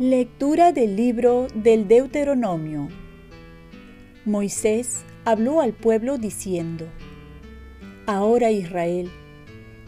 Lectura 0.00 0.72
del 0.72 0.96
libro 0.96 1.46
del 1.54 1.86
Deuteronomio. 1.86 2.88
Moisés 4.24 5.04
habló 5.26 5.60
al 5.60 5.74
pueblo 5.74 6.16
diciendo, 6.16 6.86
Ahora 8.06 8.50
Israel, 8.50 9.10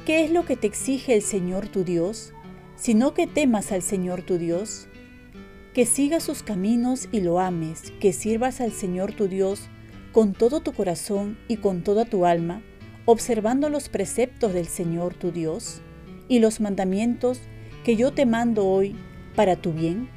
¿qué 0.05 0.23
es 0.23 0.31
lo 0.31 0.45
que 0.45 0.57
te 0.57 0.67
exige 0.67 1.15
el 1.15 1.23
Señor 1.23 1.69
tu 1.69 1.83
Dios, 1.83 2.35
sino 2.77 3.15
que 3.15 3.27
temas 3.27 3.73
al 3.73 3.81
Señor 3.81 4.21
tu 4.21 4.37
Dios? 4.37 4.87
Que 5.75 5.87
sigas 5.87 6.25
sus 6.25 6.43
caminos 6.43 7.09
y 7.13 7.23
lo 7.23 7.41
ames, 7.41 7.95
que 7.99 8.13
sirvas 8.13 8.61
al 8.61 8.73
Señor 8.73 9.13
tu 9.15 9.27
Dios 9.27 9.71
con 10.13 10.35
todo 10.35 10.61
tu 10.61 10.75
corazón 10.75 11.39
y 11.49 11.57
con 11.57 11.83
toda 11.83 12.05
tu 12.05 12.27
alma, 12.27 12.63
observando 13.07 13.71
los 13.71 13.89
preceptos 13.89 14.53
del 14.53 14.67
Señor 14.67 15.15
tu 15.15 15.33
Dios 15.33 15.81
y 16.29 16.41
los 16.41 16.61
mandamientos 16.61 17.41
que 17.85 17.97
yo 17.97 18.13
te 18.13 18.27
mando 18.27 18.67
hoy 18.67 18.95
para 19.35 19.57
tu 19.57 19.73
bien? 19.73 20.11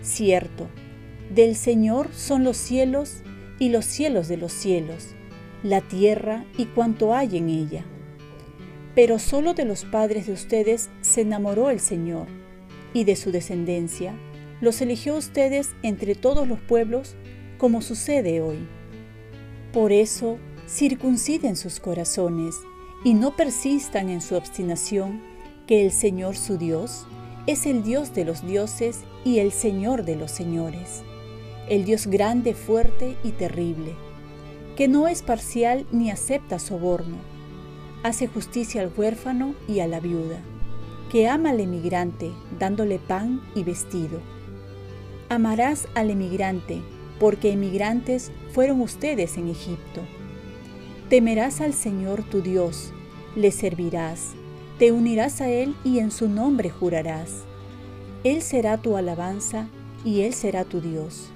Cierto, 0.00 0.68
del 1.34 1.56
Señor 1.56 2.10
son 2.12 2.44
los 2.44 2.56
cielos 2.56 3.24
y 3.58 3.70
los 3.70 3.84
cielos 3.84 4.28
de 4.28 4.36
los 4.36 4.52
cielos, 4.52 5.08
la 5.64 5.80
tierra 5.80 6.44
y 6.56 6.66
cuanto 6.66 7.14
hay 7.14 7.36
en 7.36 7.48
ella. 7.48 7.84
Pero 8.94 9.18
solo 9.18 9.54
de 9.54 9.64
los 9.64 9.84
padres 9.84 10.28
de 10.28 10.34
ustedes 10.34 10.88
se 11.00 11.22
enamoró 11.22 11.68
el 11.68 11.80
Señor, 11.80 12.28
y 12.94 13.04
de 13.04 13.16
su 13.16 13.32
descendencia 13.32 14.14
los 14.62 14.80
eligió 14.80 15.16
ustedes 15.16 15.74
entre 15.82 16.14
todos 16.14 16.46
los 16.48 16.60
pueblos, 16.60 17.16
como 17.58 17.82
sucede 17.82 18.40
hoy. 18.40 18.66
Por 19.72 19.92
eso, 19.92 20.38
circunciden 20.68 21.56
sus 21.56 21.80
corazones 21.80 22.54
y 23.04 23.14
no 23.14 23.34
persistan 23.34 24.08
en 24.08 24.22
su 24.22 24.36
obstinación, 24.36 25.20
que 25.66 25.84
el 25.84 25.90
Señor 25.90 26.36
su 26.36 26.58
Dios 26.58 27.06
es 27.48 27.66
el 27.66 27.82
Dios 27.82 28.14
de 28.14 28.24
los 28.24 28.46
dioses 28.46 29.00
y 29.24 29.40
el 29.40 29.50
Señor 29.50 30.04
de 30.04 30.14
los 30.14 30.30
señores, 30.30 31.02
el 31.68 31.84
Dios 31.84 32.06
grande, 32.06 32.54
fuerte 32.54 33.16
y 33.24 33.32
terrible, 33.32 33.96
que 34.76 34.86
no 34.86 35.08
es 35.08 35.22
parcial 35.22 35.86
ni 35.90 36.10
acepta 36.10 36.60
soborno, 36.60 37.16
hace 38.04 38.28
justicia 38.28 38.80
al 38.80 38.92
huérfano 38.96 39.56
y 39.66 39.80
a 39.80 39.88
la 39.88 39.98
viuda, 39.98 40.40
que 41.10 41.28
ama 41.28 41.50
al 41.50 41.58
emigrante 41.58 42.30
dándole 42.60 43.00
pan 43.00 43.40
y 43.56 43.64
vestido. 43.64 44.20
Amarás 45.32 45.88
al 45.94 46.10
emigrante, 46.10 46.82
porque 47.18 47.52
emigrantes 47.52 48.32
fueron 48.52 48.82
ustedes 48.82 49.38
en 49.38 49.48
Egipto. 49.48 50.02
Temerás 51.08 51.62
al 51.62 51.72
Señor 51.72 52.22
tu 52.22 52.42
Dios, 52.42 52.92
le 53.34 53.50
servirás 53.50 54.34
te 54.82 54.90
unirás 54.90 55.40
a 55.40 55.48
Él 55.48 55.76
y 55.84 56.00
en 56.00 56.10
su 56.10 56.28
nombre 56.28 56.68
jurarás. 56.68 57.44
Él 58.24 58.42
será 58.42 58.78
tu 58.78 58.96
alabanza 58.96 59.68
y 60.04 60.22
Él 60.22 60.34
será 60.34 60.64
tu 60.64 60.80
Dios, 60.80 61.28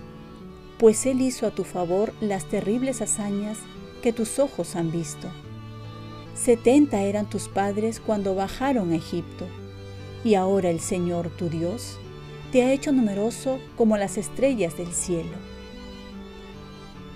pues 0.78 1.06
Él 1.06 1.20
hizo 1.20 1.46
a 1.46 1.52
tu 1.52 1.62
favor 1.62 2.12
las 2.20 2.46
terribles 2.46 3.02
hazañas 3.02 3.58
que 4.02 4.12
tus 4.12 4.40
ojos 4.40 4.74
han 4.74 4.90
visto. 4.90 5.28
Setenta 6.34 7.02
eran 7.02 7.30
tus 7.30 7.46
padres 7.46 8.00
cuando 8.00 8.34
bajaron 8.34 8.90
a 8.90 8.96
Egipto, 8.96 9.46
y 10.24 10.34
ahora 10.34 10.70
el 10.70 10.80
Señor 10.80 11.28
tu 11.30 11.48
Dios 11.48 12.00
te 12.50 12.62
ha 12.62 12.72
hecho 12.72 12.92
numeroso 12.92 13.58
como 13.76 13.96
las 13.96 14.16
estrellas 14.16 14.76
del 14.76 14.92
cielo. 14.92 15.36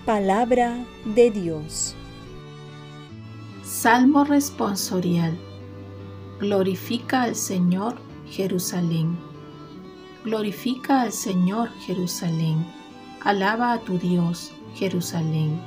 Palabra 0.05 0.85
de 1.05 1.31
Dios. 1.31 1.95
Salmo 3.63 4.23
responsorial. 4.23 5.37
Glorifica 6.39 7.23
al 7.23 7.35
Señor 7.35 7.95
Jerusalén. 8.27 9.17
Glorifica 10.23 11.01
al 11.01 11.11
Señor 11.11 11.69
Jerusalén. 11.85 12.65
Alaba 13.21 13.73
a 13.73 13.79
tu 13.79 13.97
Dios, 13.97 14.51
Jerusalén, 14.75 15.61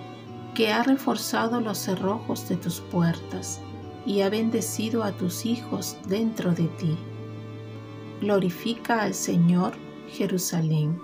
que 0.55 0.73
ha 0.73 0.83
reforzado 0.83 1.61
los 1.61 1.79
cerrojos 1.79 2.49
de 2.49 2.57
tus 2.57 2.81
puertas 2.81 3.61
y 4.05 4.23
ha 4.23 4.29
bendecido 4.29 5.05
a 5.05 5.13
tus 5.13 5.47
hijos 5.47 5.97
dentro 6.09 6.53
de 6.53 6.65
ti. 6.65 6.97
Glorifica 8.25 9.03
al 9.03 9.13
Señor 9.13 9.75
Jerusalén. 10.09 10.99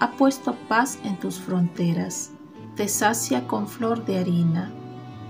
Ha 0.00 0.10
puesto 0.16 0.56
paz 0.66 0.98
en 1.04 1.16
tus 1.20 1.38
fronteras, 1.38 2.32
te 2.74 2.88
sacia 2.88 3.46
con 3.46 3.68
flor 3.68 4.04
de 4.04 4.18
harina. 4.18 4.72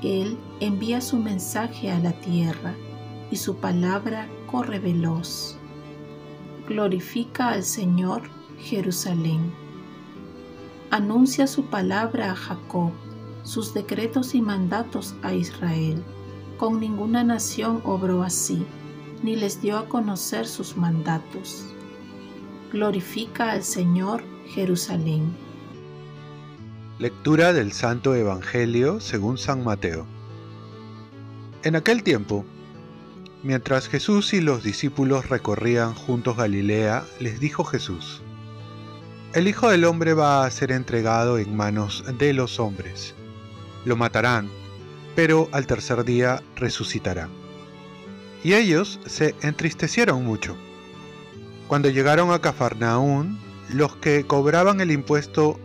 Él 0.03 0.39
envía 0.61 1.03
su 1.03 1.19
mensaje 1.19 1.91
a 1.91 1.99
la 1.99 2.13
tierra 2.13 2.75
y 3.31 3.37
su 3.37 3.57
palabra 3.57 4.29
corre 4.51 4.79
veloz. 4.79 5.59
Glorifica 6.67 7.51
al 7.51 7.65
Señor 7.65 8.23
Jerusalén. 8.59 9.53
Anuncia 10.91 11.47
su 11.47 11.67
palabra 11.67 12.33
a 12.33 12.35
Jacob, 12.35 12.93
sus 13.43 13.75
decretos 13.75 14.35
y 14.35 14.41
mandatos 14.41 15.15
a 15.21 15.35
Israel. 15.35 16.03
Con 16.57 16.81
ninguna 16.81 17.25
nación 17.25 17.83
obró 17.85 18.23
así, 18.23 18.65
ni 19.23 19.37
les 19.37 19.61
dio 19.61 19.79
a 19.79 19.89
conocer 19.89 20.47
sus 20.47 20.77
mandatos. 20.77 21.67
Glorifica 22.73 23.53
al 23.53 23.63
Señor 23.63 24.23
Jerusalén. 24.49 25.35
Lectura 26.99 27.53
del 27.53 27.73
Santo 27.73 28.15
Evangelio 28.15 29.01
según 29.01 29.39
San 29.39 29.65
Mateo. 29.65 30.07
En 31.63 31.77
aquel 31.77 32.03
tiempo, 32.03 32.45
Mientras 33.43 33.89
Jesús 33.89 34.33
y 34.35 34.41
los 34.41 34.65
discípulos 34.65 35.29
recorrían 35.29 35.95
juntos 35.95 36.37
Galilea, 36.37 37.05
les 37.21 37.39
dijo 37.39 37.63
Jesús, 37.63 38.21
El 39.33 39.47
Hijo 39.47 39.71
del 39.71 39.85
Hombre 39.85 40.13
va 40.13 40.45
a 40.45 40.51
ser 40.51 40.73
entregado 40.73 41.39
en 41.39 41.57
manos 41.57 42.05
de 42.19 42.33
los 42.33 42.59
hombres. 42.59 43.15
Lo 43.85 43.95
matarán, 43.95 44.51
pero 45.15 45.49
al 45.53 45.69
tercer 45.69 46.05
día 46.05 46.43
resucitará. 46.57 47.29
Y 48.45 48.55
ellos 48.55 49.01
se 49.07 49.35
entristecieron 49.43 50.25
mucho. 50.25 50.57
Cuando 51.67 51.91
llegaron 51.91 52.31
a 52.31 52.41
Cafarnaún, 52.41 53.39
los 53.71 53.97
que 53.97 54.25
cobraban 54.25 54.81
el 54.81 54.91
impuesto 54.91 55.59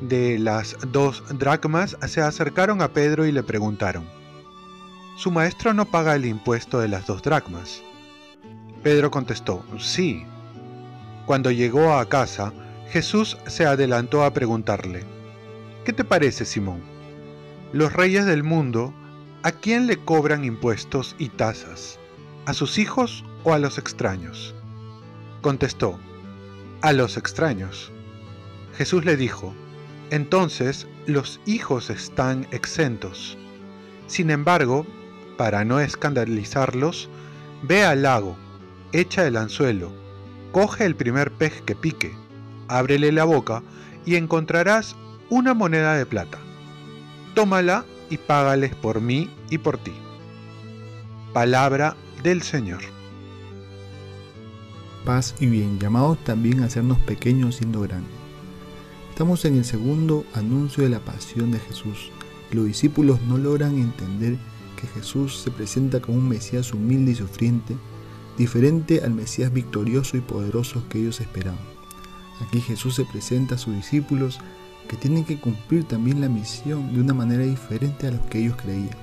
de 0.00 0.38
las 0.38 0.76
dos 0.90 1.22
dracmas 1.38 1.96
se 2.06 2.20
acercaron 2.20 2.82
a 2.82 2.88
Pedro 2.88 3.26
y 3.26 3.32
le 3.32 3.42
preguntaron, 3.42 4.04
su 5.16 5.30
maestro 5.30 5.72
no 5.72 5.84
paga 5.84 6.16
el 6.16 6.26
impuesto 6.26 6.80
de 6.80 6.88
las 6.88 7.06
dos 7.06 7.22
dracmas. 7.22 7.82
Pedro 8.82 9.10
contestó, 9.10 9.64
sí. 9.78 10.24
Cuando 11.24 11.52
llegó 11.52 11.94
a 11.94 12.08
casa, 12.08 12.52
Jesús 12.90 13.38
se 13.46 13.64
adelantó 13.64 14.24
a 14.24 14.32
preguntarle, 14.32 15.04
¿qué 15.84 15.92
te 15.92 16.04
parece, 16.04 16.44
Simón? 16.44 16.82
Los 17.72 17.92
reyes 17.92 18.26
del 18.26 18.42
mundo, 18.42 18.92
¿a 19.42 19.52
quién 19.52 19.86
le 19.86 19.96
cobran 19.96 20.44
impuestos 20.44 21.14
y 21.18 21.28
tasas? 21.28 21.98
¿A 22.46 22.52
sus 22.52 22.76
hijos 22.76 23.24
o 23.42 23.54
a 23.54 23.58
los 23.58 23.78
extraños? 23.78 24.54
Contestó, 25.40 25.98
a 26.82 26.92
los 26.92 27.16
extraños. 27.16 27.90
Jesús 28.76 29.06
le 29.06 29.16
dijo, 29.16 29.54
entonces 30.10 30.86
los 31.06 31.40
hijos 31.46 31.88
están 31.88 32.46
exentos. 32.50 33.38
Sin 34.08 34.28
embargo, 34.28 34.86
para 35.38 35.64
no 35.64 35.80
escandalizarlos, 35.80 37.08
ve 37.62 37.82
al 37.82 38.02
lago, 38.02 38.36
echa 38.92 39.26
el 39.26 39.38
anzuelo, 39.38 39.90
coge 40.52 40.84
el 40.84 40.96
primer 40.96 41.32
pez 41.32 41.62
que 41.62 41.74
pique, 41.74 42.14
ábrele 42.68 43.10
la 43.10 43.24
boca 43.24 43.62
y 44.04 44.16
encontrarás 44.16 44.96
una 45.30 45.54
moneda 45.54 45.94
de 45.94 46.04
plata. 46.04 46.36
Tómala 47.34 47.86
y 48.10 48.18
págales 48.18 48.74
por 48.74 49.00
mí 49.00 49.30
y 49.48 49.56
por 49.56 49.78
ti. 49.78 49.94
Palabra 51.32 51.96
del 52.24 52.42
Señor. 52.42 52.80
Paz 55.04 55.36
y 55.38 55.46
bien, 55.46 55.78
llamados 55.78 56.18
también 56.24 56.60
a 56.62 56.66
hacernos 56.66 56.98
pequeños 56.98 57.56
siendo 57.56 57.82
grandes. 57.82 58.10
Estamos 59.10 59.44
en 59.44 59.58
el 59.58 59.64
segundo 59.64 60.24
anuncio 60.34 60.82
de 60.82 60.90
la 60.90 60.98
pasión 60.98 61.52
de 61.52 61.60
Jesús. 61.60 62.10
Los 62.50 62.66
discípulos 62.66 63.20
no 63.22 63.38
logran 63.38 63.78
entender 63.78 64.36
Jesús 64.86 65.40
se 65.40 65.50
presenta 65.50 66.00
como 66.00 66.18
un 66.18 66.28
Mesías 66.28 66.72
humilde 66.72 67.12
y 67.12 67.14
sufriente, 67.14 67.76
diferente 68.36 69.02
al 69.02 69.12
Mesías 69.12 69.52
victorioso 69.52 70.16
y 70.16 70.20
poderoso 70.20 70.82
que 70.88 71.00
ellos 71.00 71.20
esperaban. 71.20 71.60
Aquí 72.40 72.60
Jesús 72.60 72.96
se 72.96 73.04
presenta 73.04 73.54
a 73.54 73.58
sus 73.58 73.74
discípulos 73.74 74.40
que 74.88 74.96
tienen 74.96 75.24
que 75.24 75.38
cumplir 75.38 75.84
también 75.84 76.20
la 76.20 76.28
misión 76.28 76.92
de 76.92 77.00
una 77.00 77.14
manera 77.14 77.44
diferente 77.44 78.06
a 78.06 78.10
los 78.10 78.20
que 78.26 78.40
ellos 78.40 78.56
creían. 78.56 78.96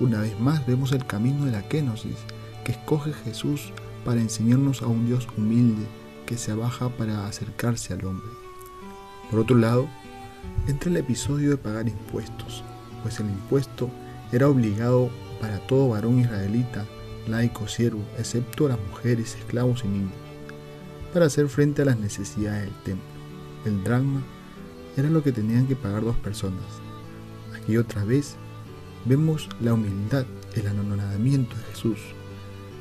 Una 0.00 0.20
vez 0.20 0.38
más 0.40 0.66
vemos 0.66 0.92
el 0.92 1.06
camino 1.06 1.44
de 1.44 1.52
la 1.52 1.68
kenosis 1.68 2.16
que 2.64 2.72
escoge 2.72 3.12
Jesús 3.12 3.72
para 4.04 4.20
enseñarnos 4.20 4.82
a 4.82 4.86
un 4.86 5.06
Dios 5.06 5.28
humilde 5.36 5.86
que 6.26 6.36
se 6.36 6.52
abaja 6.52 6.88
para 6.88 7.26
acercarse 7.26 7.92
al 7.92 8.04
hombre. 8.04 8.30
Por 9.30 9.40
otro 9.40 9.56
lado, 9.56 9.88
entra 10.66 10.90
el 10.90 10.96
episodio 10.96 11.50
de 11.50 11.56
pagar 11.56 11.88
impuestos, 11.88 12.64
pues 13.02 13.20
el 13.20 13.26
impuesto 13.26 13.90
era 14.32 14.48
obligado 14.48 15.10
para 15.40 15.58
todo 15.66 15.90
varón 15.90 16.20
israelita, 16.20 16.86
laico, 17.28 17.68
siervo, 17.68 18.02
excepto 18.18 18.68
las 18.68 18.78
mujeres, 18.90 19.36
esclavos 19.36 19.84
y 19.84 19.88
niños, 19.88 20.12
para 21.12 21.26
hacer 21.26 21.48
frente 21.48 21.82
a 21.82 21.86
las 21.86 21.98
necesidades 21.98 22.64
del 22.64 22.82
templo. 22.82 23.04
El 23.64 23.84
drama 23.84 24.22
era 24.96 25.10
lo 25.10 25.22
que 25.22 25.32
tenían 25.32 25.66
que 25.66 25.76
pagar 25.76 26.04
dos 26.04 26.16
personas. 26.16 26.64
Aquí 27.54 27.76
otra 27.76 28.04
vez 28.04 28.36
vemos 29.04 29.48
la 29.60 29.74
humildad, 29.74 30.26
el 30.54 30.66
anonadamiento 30.66 31.56
de 31.56 31.62
Jesús, 31.64 31.98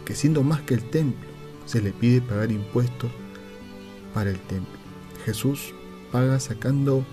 que 0.05 0.15
siendo 0.15 0.43
más 0.43 0.61
que 0.61 0.73
el 0.73 0.89
templo, 0.89 1.27
se 1.65 1.81
le 1.81 1.91
pide 1.91 2.21
pagar 2.21 2.51
impuestos 2.51 3.11
para 4.13 4.29
el 4.29 4.39
templo. 4.39 4.73
Jesús 5.25 5.73
paga 6.11 6.39
sacando 6.39 7.05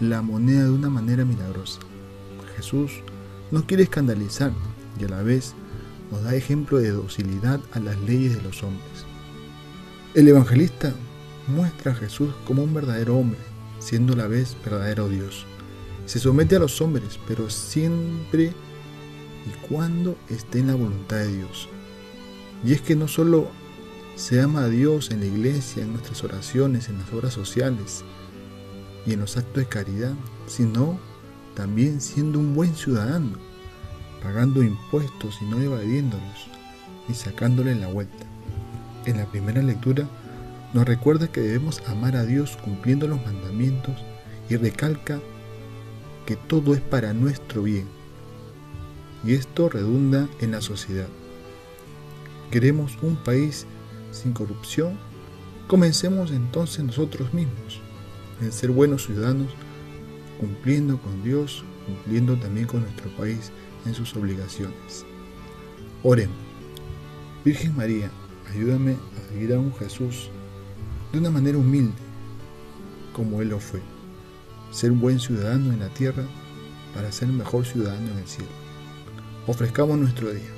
la 0.00 0.22
moneda 0.22 0.64
de 0.64 0.70
una 0.70 0.90
manera 0.90 1.24
milagrosa. 1.24 1.80
Jesús 2.56 3.02
no 3.50 3.66
quiere 3.66 3.84
escandalizar 3.84 4.52
y 4.98 5.04
a 5.04 5.08
la 5.08 5.22
vez 5.22 5.54
nos 6.10 6.22
da 6.22 6.34
ejemplo 6.34 6.78
de 6.78 6.90
docilidad 6.90 7.60
a 7.72 7.80
las 7.80 7.98
leyes 8.00 8.34
de 8.36 8.42
los 8.42 8.62
hombres. 8.62 9.06
El 10.14 10.26
evangelista 10.26 10.92
muestra 11.46 11.92
a 11.92 11.94
Jesús 11.94 12.30
como 12.46 12.64
un 12.64 12.74
verdadero 12.74 13.16
hombre, 13.16 13.38
siendo 13.78 14.14
a 14.14 14.16
la 14.16 14.26
vez 14.26 14.56
verdadero 14.64 15.08
Dios. 15.08 15.46
Se 16.06 16.18
somete 16.18 16.56
a 16.56 16.58
los 16.58 16.80
hombres, 16.80 17.18
pero 17.28 17.50
siempre 17.50 18.52
y 19.46 19.66
cuando 19.68 20.16
esté 20.28 20.60
en 20.60 20.68
la 20.68 20.74
voluntad 20.74 21.18
de 21.18 21.36
Dios. 21.36 21.68
Y 22.64 22.72
es 22.72 22.80
que 22.80 22.96
no 22.96 23.08
solo 23.08 23.48
se 24.16 24.40
ama 24.40 24.64
a 24.64 24.68
Dios 24.68 25.10
en 25.10 25.20
la 25.20 25.26
iglesia, 25.26 25.82
en 25.82 25.92
nuestras 25.92 26.24
oraciones, 26.24 26.88
en 26.88 26.98
las 26.98 27.12
obras 27.12 27.32
sociales 27.32 28.04
y 29.06 29.12
en 29.12 29.20
los 29.20 29.36
actos 29.36 29.62
de 29.62 29.68
caridad, 29.68 30.14
sino 30.46 30.98
también 31.54 32.00
siendo 32.00 32.38
un 32.38 32.54
buen 32.54 32.74
ciudadano, 32.74 33.38
pagando 34.22 34.62
impuestos 34.62 35.38
y 35.40 35.44
no 35.44 35.60
evadiéndolos, 35.60 36.48
y 37.08 37.14
sacándole 37.14 37.74
la 37.74 37.86
vuelta. 37.86 38.26
En 39.06 39.18
la 39.18 39.26
primera 39.26 39.62
lectura 39.62 40.08
nos 40.74 40.84
recuerda 40.84 41.28
que 41.28 41.40
debemos 41.40 41.80
amar 41.86 42.16
a 42.16 42.24
Dios 42.24 42.58
cumpliendo 42.62 43.06
los 43.06 43.24
mandamientos 43.24 43.94
y 44.50 44.56
recalca 44.56 45.20
que 46.26 46.36
todo 46.36 46.74
es 46.74 46.80
para 46.80 47.14
nuestro 47.14 47.62
bien. 47.62 47.86
Y 49.24 49.34
esto 49.34 49.68
redunda 49.68 50.28
en 50.40 50.50
la 50.50 50.60
sociedad. 50.60 51.08
Queremos 52.50 52.96
un 53.02 53.16
país 53.16 53.66
sin 54.10 54.32
corrupción. 54.32 54.98
Comencemos 55.66 56.30
entonces 56.30 56.82
nosotros 56.82 57.34
mismos 57.34 57.80
en 58.40 58.52
ser 58.52 58.70
buenos 58.70 59.04
ciudadanos, 59.04 59.48
cumpliendo 60.40 60.98
con 60.98 61.22
Dios, 61.22 61.62
cumpliendo 61.84 62.38
también 62.38 62.66
con 62.66 62.80
nuestro 62.80 63.10
país 63.16 63.52
en 63.84 63.94
sus 63.94 64.16
obligaciones. 64.16 65.04
Oremos. 66.02 66.36
Virgen 67.44 67.76
María, 67.76 68.10
ayúdame 68.50 68.92
a 68.92 69.28
seguir 69.28 69.52
a 69.52 69.58
un 69.58 69.74
Jesús 69.74 70.30
de 71.12 71.18
una 71.18 71.30
manera 71.30 71.58
humilde, 71.58 71.96
como 73.12 73.42
Él 73.42 73.50
lo 73.50 73.60
fue. 73.60 73.80
Ser 74.70 74.92
un 74.92 75.00
buen 75.00 75.20
ciudadano 75.20 75.72
en 75.72 75.80
la 75.80 75.88
tierra 75.88 76.24
para 76.94 77.12
ser 77.12 77.28
mejor 77.28 77.66
ciudadano 77.66 78.10
en 78.10 78.18
el 78.18 78.26
cielo. 78.26 78.50
Ofrezcamos 79.46 79.98
nuestro 79.98 80.32
día. 80.32 80.57